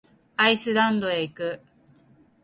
[0.35, 1.61] アイスランドへ行く。